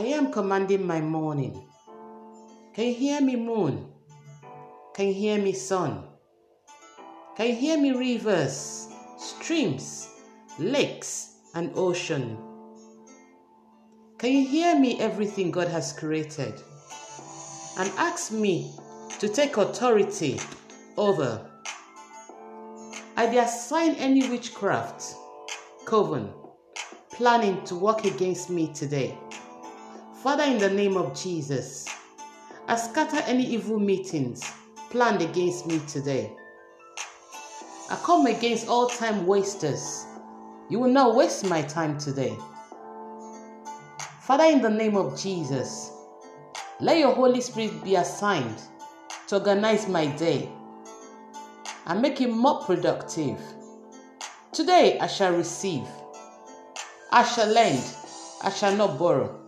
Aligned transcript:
I 0.00 0.04
am 0.04 0.32
commanding 0.32 0.86
my 0.86 1.02
morning. 1.02 1.68
Can 2.72 2.86
you 2.86 2.94
hear 2.94 3.20
me, 3.20 3.36
moon? 3.36 3.86
Can 4.94 5.08
you 5.08 5.12
hear 5.12 5.36
me, 5.36 5.52
sun? 5.52 6.04
Can 7.36 7.48
you 7.48 7.54
hear 7.54 7.76
me, 7.76 7.92
rivers, 7.92 8.88
streams, 9.18 10.08
lakes, 10.58 11.36
and 11.54 11.70
ocean? 11.74 12.38
Can 14.16 14.32
you 14.32 14.48
hear 14.48 14.78
me, 14.78 14.98
everything 14.98 15.50
God 15.50 15.68
has 15.68 15.92
created? 15.92 16.54
And 17.78 17.92
ask 17.98 18.32
me 18.32 18.72
to 19.18 19.28
take 19.28 19.58
authority 19.58 20.40
over. 20.96 21.46
I 23.18 23.24
assign 23.26 23.96
any 23.96 24.30
witchcraft, 24.30 25.14
coven, 25.84 26.30
planning 27.12 27.62
to 27.64 27.74
work 27.74 28.06
against 28.06 28.48
me 28.48 28.72
today. 28.72 29.14
Father, 30.22 30.44
in 30.44 30.58
the 30.58 30.68
name 30.68 30.98
of 30.98 31.18
Jesus, 31.18 31.88
I 32.68 32.76
scatter 32.76 33.22
any 33.26 33.42
evil 33.46 33.78
meetings 33.80 34.44
planned 34.90 35.22
against 35.22 35.66
me 35.66 35.80
today. 35.88 36.36
I 37.88 37.96
come 38.04 38.26
against 38.26 38.68
all 38.68 38.86
time 38.86 39.26
wasters. 39.26 40.04
You 40.68 40.78
will 40.78 40.90
not 40.90 41.14
waste 41.14 41.46
my 41.46 41.62
time 41.62 41.96
today. 41.96 42.36
Father, 44.20 44.44
in 44.44 44.60
the 44.60 44.68
name 44.68 44.94
of 44.94 45.18
Jesus, 45.18 45.90
let 46.80 46.98
your 46.98 47.14
Holy 47.14 47.40
Spirit 47.40 47.82
be 47.82 47.94
assigned 47.94 48.60
to 49.28 49.38
organize 49.38 49.88
my 49.88 50.04
day 50.04 50.50
and 51.86 52.02
make 52.02 52.20
it 52.20 52.28
more 52.28 52.62
productive. 52.64 53.40
Today 54.52 54.98
I 54.98 55.06
shall 55.06 55.32
receive, 55.32 55.86
I 57.10 57.24
shall 57.24 57.48
lend, 57.48 57.82
I 58.42 58.50
shall 58.50 58.76
not 58.76 58.98
borrow. 58.98 59.38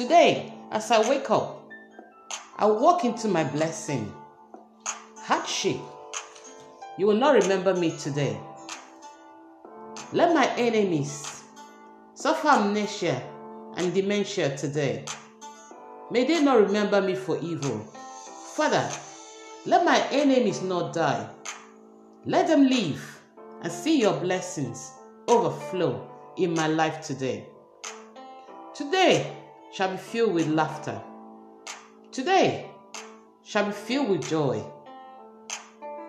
Today, 0.00 0.50
as 0.70 0.90
I 0.90 1.06
wake 1.10 1.30
up, 1.30 1.70
I 2.56 2.64
walk 2.64 3.04
into 3.04 3.28
my 3.28 3.44
blessing. 3.44 4.10
Hardship, 5.18 5.76
you 6.96 7.06
will 7.06 7.18
not 7.18 7.34
remember 7.34 7.74
me 7.74 7.94
today. 7.98 8.40
Let 10.14 10.34
my 10.34 10.46
enemies 10.56 11.42
suffer 12.14 12.48
amnesia 12.48 13.22
and 13.76 13.92
dementia 13.92 14.56
today. 14.56 15.04
May 16.10 16.24
they 16.24 16.40
not 16.42 16.62
remember 16.62 17.02
me 17.02 17.14
for 17.14 17.38
evil. 17.42 17.80
Father, 18.54 18.88
let 19.66 19.84
my 19.84 20.00
enemies 20.12 20.62
not 20.62 20.94
die. 20.94 21.28
Let 22.24 22.46
them 22.46 22.66
live 22.66 23.20
and 23.60 23.70
see 23.70 24.00
your 24.00 24.18
blessings 24.18 24.92
overflow 25.28 26.10
in 26.38 26.54
my 26.54 26.68
life 26.68 27.02
today. 27.02 27.44
Today 28.74 29.36
shall 29.72 29.90
be 29.92 29.96
filled 29.96 30.34
with 30.34 30.48
laughter. 30.48 31.00
Today 32.12 32.70
shall 33.44 33.66
be 33.66 33.72
filled 33.72 34.10
with 34.10 34.28
joy. 34.28 34.62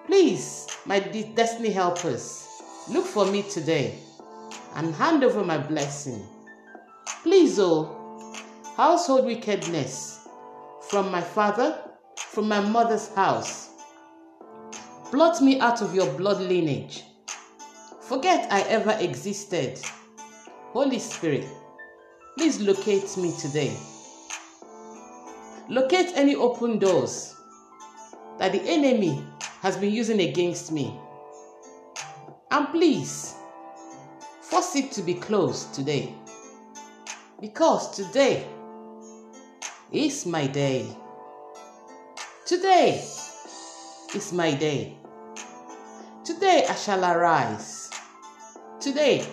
Please, 0.05 0.67
my 0.85 0.99
destiny 0.99 1.69
helpers, 1.69 2.47
look 2.89 3.05
for 3.05 3.25
me 3.25 3.43
today 3.43 3.95
and 4.75 4.93
hand 4.95 5.23
over 5.23 5.43
my 5.43 5.57
blessing. 5.57 6.25
Please, 7.23 7.59
oh, 7.59 8.33
household 8.75 9.25
wickedness 9.25 10.27
from 10.89 11.11
my 11.11 11.21
father, 11.21 11.83
from 12.17 12.47
my 12.47 12.59
mother's 12.59 13.13
house. 13.13 13.69
Blot 15.11 15.41
me 15.41 15.59
out 15.59 15.81
of 15.81 15.93
your 15.93 16.11
blood 16.13 16.41
lineage. 16.41 17.03
Forget 18.01 18.51
I 18.51 18.61
ever 18.61 18.97
existed. 18.99 19.79
Holy 20.73 20.99
Spirit, 20.99 21.45
please 22.37 22.59
locate 22.61 23.17
me 23.17 23.33
today. 23.39 23.75
Locate 25.69 26.11
any 26.15 26.35
open 26.35 26.79
doors 26.79 27.35
that 28.39 28.51
the 28.51 28.61
enemy 28.63 29.23
has 29.61 29.77
been 29.77 29.93
using 29.93 30.19
against 30.21 30.71
me. 30.71 30.99
And 32.49 32.67
please, 32.69 33.35
force 34.41 34.75
it 34.75 34.91
to 34.93 35.01
be 35.01 35.13
closed 35.13 35.73
today. 35.73 36.13
Because 37.39 37.95
today 37.95 38.47
is 39.91 40.25
my 40.25 40.47
day. 40.47 40.85
Today 42.45 42.95
is 44.13 44.33
my 44.33 44.53
day. 44.53 44.97
Today 46.23 46.65
I 46.69 46.75
shall 46.75 47.03
arise. 47.03 47.89
Today 48.79 49.25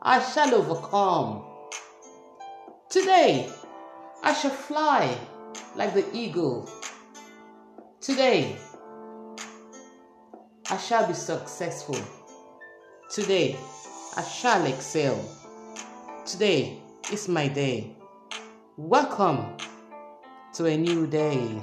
I 0.00 0.20
shall 0.20 0.54
overcome. 0.54 1.47
Today 2.90 3.46
I 4.22 4.32
shall 4.32 4.50
fly 4.50 5.14
like 5.76 5.92
the 5.92 6.06
eagle. 6.16 6.66
Today 8.00 8.56
I 10.70 10.78
shall 10.78 11.06
be 11.06 11.12
successful. 11.12 11.98
Today 13.10 13.58
I 14.16 14.22
shall 14.22 14.64
excel. 14.64 15.22
Today 16.24 16.80
is 17.12 17.28
my 17.28 17.46
day. 17.48 17.94
Welcome 18.78 19.54
to 20.54 20.64
a 20.64 20.74
new 20.78 21.06
day. 21.06 21.54